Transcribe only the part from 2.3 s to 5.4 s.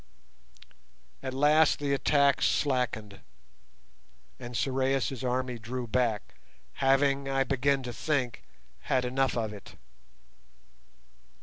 slackened, and Sorais'